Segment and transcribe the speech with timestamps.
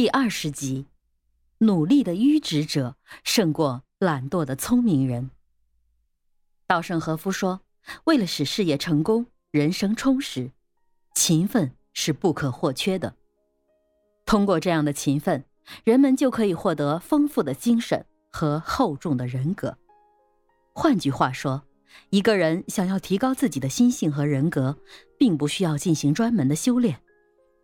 [0.00, 0.86] 第二十集，
[1.58, 5.30] 努力的愚直者胜过懒惰的聪明人。
[6.66, 7.60] 稻盛和夫说
[8.04, 10.52] ：“为了使事业成功、人生充实，
[11.14, 13.14] 勤奋是不可或缺的。
[14.24, 15.44] 通过这样的勤奋，
[15.84, 19.76] 人们就可以获得丰富的精神和厚重的人格。
[20.72, 21.64] 换句话说，
[22.08, 24.78] 一个人想要提高自己的心性和人格，
[25.18, 27.02] 并不需要进行专门的修炼。”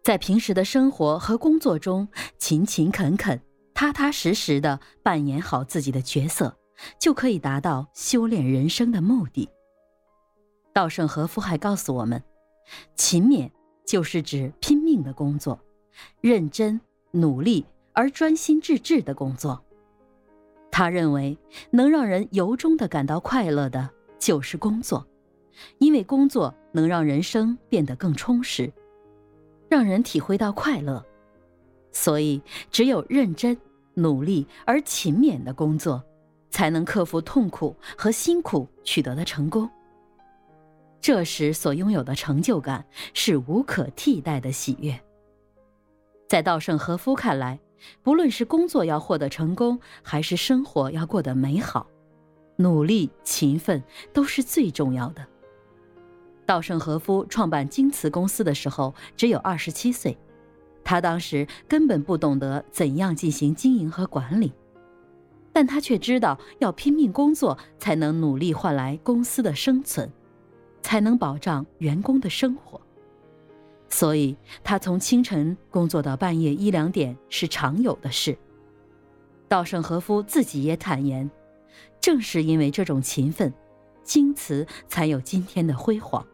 [0.06, 2.06] 在平时的生活和工作中，
[2.38, 3.40] 勤勤恳恳、
[3.74, 6.56] 踏踏实实的扮演好自己的角色，
[6.96, 9.48] 就可以达到修炼人生的目的。
[10.72, 12.22] 稻盛和夫还告诉我们，
[12.94, 13.50] 勤勉
[13.84, 15.58] 就是指拼命的工作，
[16.20, 19.60] 认真、努力而专心致志的工作。
[20.70, 21.36] 他认为，
[21.72, 25.04] 能让人由衷的感到快乐的就是工作，
[25.78, 28.72] 因为工作能让人生变得更充实。
[29.68, 31.04] 让人体会到快乐，
[31.92, 33.56] 所以只有认真、
[33.94, 36.02] 努力而勤勉的工作，
[36.50, 39.68] 才能克服痛苦和辛苦取得的成功。
[41.00, 44.98] 这时所拥有的成就感是无可替代的喜悦。
[46.28, 47.58] 在稻盛和夫看来，
[48.02, 51.86] 不论是工作要获得成功，还是生活要过得美好，
[52.56, 55.24] 努力勤奋都是最重要的。
[56.46, 60.16] 稻盛和夫创办京瓷公司的时候只有二十七岁，
[60.84, 64.52] 他当时根本不懂得怎样进行经营和管理，
[65.52, 70.08] 但他却知道要拼命工作才能努力换来公司的生存，
[70.82, 72.80] 才能保障员工的生活。
[73.88, 78.36] 所以，他从清晨工作到半夜一两点是常有的事。
[79.48, 81.28] 稻盛和夫自己也坦言，
[82.00, 83.52] 正是因为这种勤奋，
[84.04, 86.24] 京瓷才有今天的辉煌。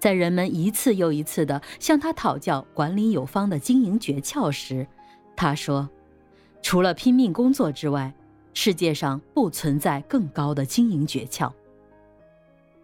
[0.00, 4.86] 在人们一次又一次地向他讨教管理有方的经营诀窍时，
[5.36, 5.88] 他说
[6.62, 8.12] ：“除了拼命工作之外，
[8.54, 11.52] 世界上不存在更高的经营诀窍。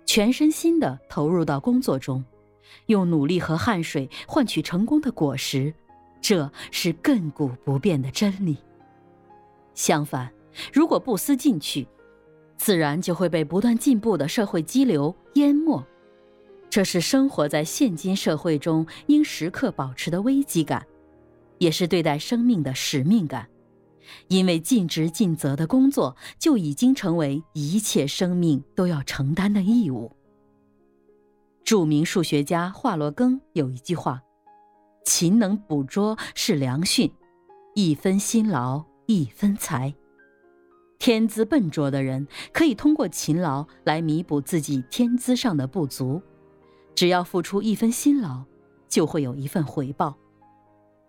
[0.04, 2.22] 全身心地投入到工作中，
[2.84, 5.72] 用努力和汗水换取成功的果实，
[6.20, 8.58] 这是亘古不变的真理。
[9.74, 10.30] 相反，
[10.70, 11.88] 如果不思进取，
[12.58, 15.82] 自然就会被不断进步的社会激流淹没。”
[16.68, 20.86] 这是生活在现今社会中应时刻保持的危机感，
[21.58, 23.48] 也是对待生命的使命感。
[24.28, 30.12] 因为尽职尽责的工作就已经成为一切生命都要承担的义务。
[31.64, 34.22] 著名数学家华罗庚有一句话
[35.04, 37.10] ：“勤能补拙是良训，
[37.74, 39.92] 一分辛劳一分财。”
[41.00, 46.22] 天资笨拙的人可以通过勤劳来弥补自己天资上的不足。
[46.96, 48.42] 只要付出一分辛劳，
[48.88, 50.16] 就会有一份回报。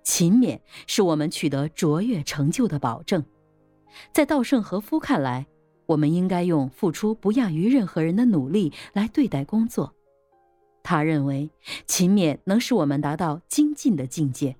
[0.03, 3.23] 勤勉是我们取得卓越成就的保证。
[4.13, 5.47] 在稻盛和夫看来，
[5.85, 9.93] 我们应该用付出不亚于任何人的努力来对待工作。
[10.83, 11.49] 他认为，
[11.85, 14.55] 勤勉能使我们达到精进的境界。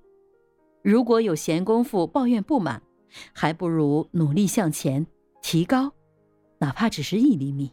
[0.82, 2.82] 如果有闲工夫抱怨不满，
[3.34, 5.06] 还不如努力向前，
[5.42, 5.92] 提高，
[6.58, 7.72] 哪怕只是一厘米。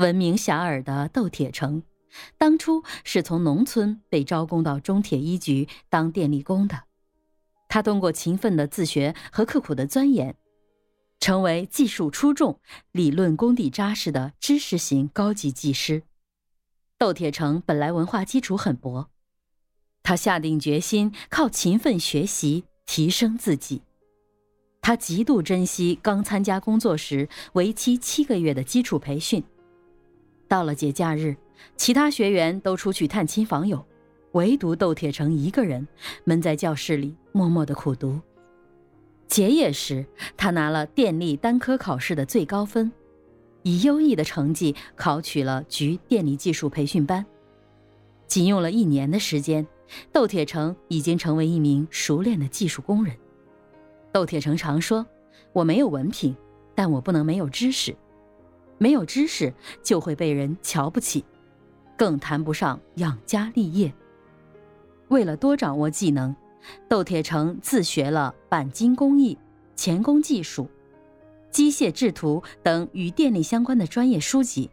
[0.00, 1.82] 闻名遐迩的窦铁成，
[2.38, 6.84] 当初是从农村被招工到中铁一局当电力工的。
[7.68, 10.34] 他通过勤奋的自学和刻苦的钻研，
[11.20, 12.58] 成为技术出众、
[12.92, 16.02] 理论功底扎实的知识型高级技师。
[16.96, 19.10] 窦铁成本来文化基础很薄，
[20.02, 23.82] 他下定决心靠勤奋学习提升自己。
[24.80, 29.44] 他极度珍惜刚参加工作时为期七个月的基础培训。
[30.50, 31.36] 到了节假日，
[31.76, 33.86] 其他学员都出去探亲访友，
[34.32, 35.86] 唯独窦铁成一个人
[36.24, 38.20] 闷在教室里默默的苦读。
[39.28, 40.04] 结业时，
[40.36, 42.90] 他拿了电力单科考试的最高分，
[43.62, 47.24] 以优异的成绩考取了局电力技术培训班。
[48.26, 49.64] 仅用了一年的时间，
[50.12, 53.14] 窦铁成已经成为一名熟练的技术工人。
[54.12, 55.06] 窦铁成常说
[55.54, 56.34] ：“我没有文凭，
[56.74, 57.94] 但我不能没有知识。”
[58.82, 61.22] 没有知识就会被人瞧不起，
[61.98, 63.92] 更谈不上养家立业。
[65.08, 66.34] 为了多掌握技能，
[66.88, 69.36] 窦铁成自学了钣金工艺、
[69.76, 70.66] 钳工技术、
[71.50, 74.70] 机械制图等与电力相关的专业书籍，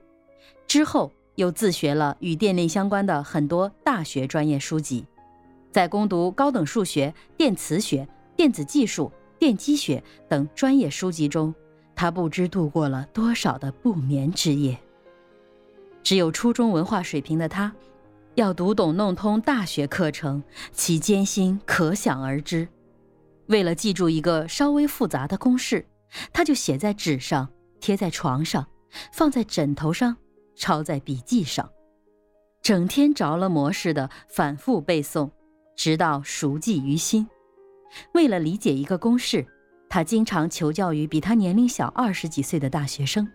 [0.68, 5.06] 之后又自学了与电力相关的很多大学专业书籍。
[5.70, 8.08] 在攻读高等数学、电磁学、
[8.38, 11.54] 电子技术、电机学等专业书籍中。
[11.98, 14.78] 他不知度过了多少的不眠之夜。
[16.04, 17.74] 只有初中文化水平的他，
[18.36, 20.42] 要读懂弄通大学课程，
[20.72, 22.68] 其艰辛可想而知。
[23.48, 25.86] 为了记住一个稍微复杂的公式，
[26.32, 27.50] 他就写在纸上，
[27.80, 28.68] 贴在床上，
[29.12, 30.16] 放在枕头上，
[30.56, 31.68] 抄在笔记上，
[32.62, 35.32] 整天着了魔似的反复背诵，
[35.76, 37.28] 直到熟记于心。
[38.14, 39.48] 为了理解一个公式，
[39.90, 43.28] 他经常求教于比他年龄小二十几岁的大学生。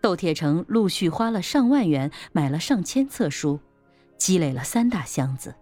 [0.00, 3.60] 窦铁成陆续花了上万元买了上千册书。
[4.18, 5.52] 积累了三大箱子，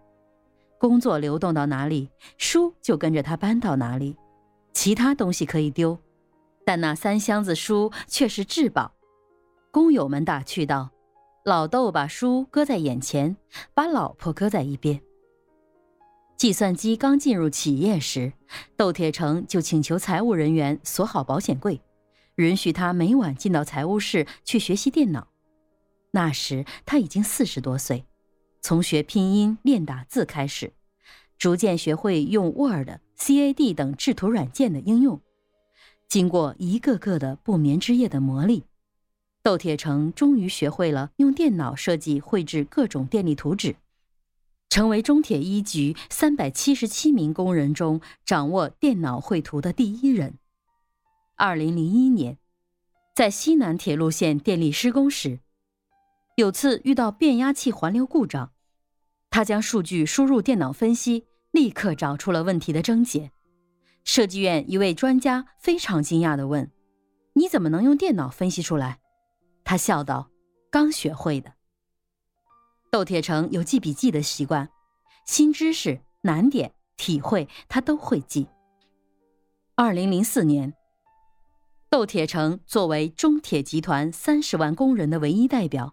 [0.79, 4.15] 工作流动到哪里，书就跟着他搬到哪里。
[4.75, 5.99] 其他东西可以丢，
[6.63, 8.93] 但那三箱子书却是至宝。
[9.71, 10.91] 工友们打趣道
[11.43, 13.35] ：“老窦把书搁在眼前，
[13.73, 15.01] 把老婆搁在一边。”
[16.41, 18.33] 计算机刚进入企业时，
[18.75, 21.83] 窦铁成就请求财务人员锁好保险柜，
[22.37, 25.29] 允许他每晚进到财务室去学习电脑。
[26.13, 28.07] 那时他已经四十多岁。
[28.63, 30.73] 从学拼音、练打字开始，
[31.37, 32.89] 逐渐学会用 Word、
[33.19, 35.21] CAD 等制图软件的应用。
[36.09, 38.63] 经过一个个的不眠之夜的磨砺，
[39.43, 43.77] 窦铁成终于学会了用电脑设计、绘制各种电力图纸，
[44.71, 50.39] 成为中铁一局三百七十七名工人中掌握电脑绘图的第一人。
[51.37, 52.39] 二零零一年，
[53.15, 55.41] 在西南铁路线电力施工时。
[56.37, 58.53] 有次遇到变压器环流故障，
[59.29, 63.33] 他将数据输入电脑分析，立刻找出了问题的症结。
[64.05, 66.71] 设计院一位专家非常惊讶地问
[67.35, 69.01] ：“你怎么能用电脑分析出来？”
[69.65, 70.31] 他笑道
[70.71, 71.53] ：“刚学会的。”
[72.91, 74.69] 窦铁成有记笔记的习惯，
[75.25, 78.49] 新知识、难点、体会他都会记。
[79.77, 80.75] 二零零四年，
[81.89, 85.93] 窦铁成作为中铁集团三十万工人的唯一代表。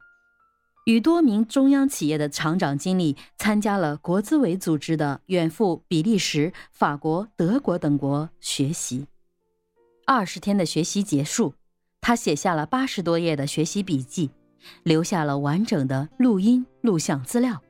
[0.86, 9.06] 与多名中央企业的厂长经理参加了国资委组织的远赴比利时、法国、德国等国学习。
[10.08, 11.54] 二十天的学习结束，
[12.02, 14.32] 他写下了八十多页的学习笔记，
[14.84, 17.62] 留下了完整的录音、录像资料。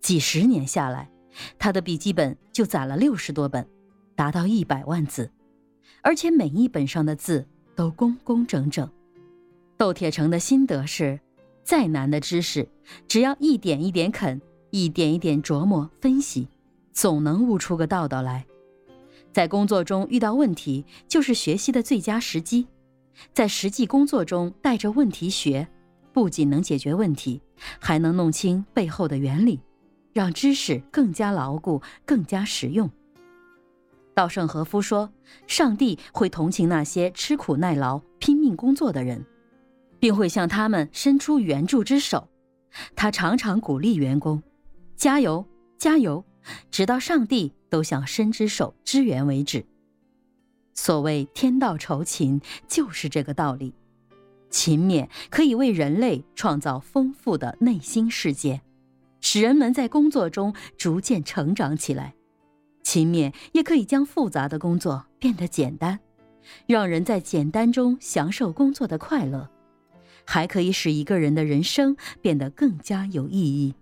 [0.00, 1.10] 几十年下来，
[1.58, 3.68] 他的笔记本就攒了六十多本，
[4.14, 5.30] 达到一百万字，
[6.02, 8.88] 而且每一本上的字都工工整整。
[9.76, 11.20] 窦铁成的心得是。
[11.64, 12.66] 再难的知识，
[13.06, 14.40] 只要一点一点啃，
[14.70, 16.48] 一点一点琢磨分析，
[16.94, 18.46] 总能悟出个道道来。
[19.34, 22.66] 在工作中遇到问题，就是学习的最佳时机。
[23.34, 25.68] 在实际工作中带着问题学，
[26.18, 27.40] 不仅能解决问题，
[27.78, 29.60] 还能弄清背后的原理，
[30.12, 32.90] 让知识更加牢固、更加实用。
[34.14, 35.12] 稻盛和夫说
[35.46, 39.24] ：“上帝会同情那些吃苦耐劳、拼命工作的人。”
[40.00, 42.28] 并会向他们伸出援助之手。
[42.96, 44.42] 他常常鼓励员工
[44.98, 45.46] ：“加油，
[45.78, 46.24] 加油，
[46.72, 49.64] 直到上帝都想伸只手支援为止。”
[50.74, 53.72] 所谓“天道酬勤”，就是这个道理。
[54.50, 58.60] 勤勉可以为人类创造丰富的内心世界，
[59.20, 62.14] 使人们在工作中逐渐成长起来。
[62.82, 65.98] 勤勉也可以将复杂的工作变得简单，
[66.66, 69.48] 让人在简单中享受工作的快乐。
[70.24, 73.74] 还可以使一个人的人生变得更加有意义。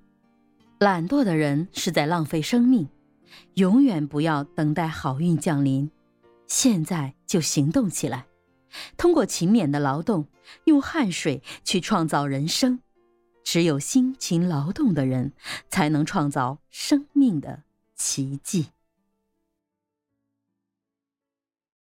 [0.78, 2.88] 懒惰的人是在浪费生命。
[3.54, 5.90] 永远不要等待好运降临，
[6.46, 8.24] 现在就行动起来。
[8.96, 10.28] 通过勤勉的劳动，
[10.64, 12.80] 用汗水去创造人生。
[13.44, 15.32] 只有辛勤劳动的人，
[15.68, 17.62] 才能创造生命的
[17.94, 18.66] 奇迹。